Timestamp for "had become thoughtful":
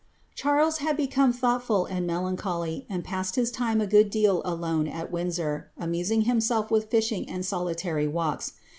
0.79-1.85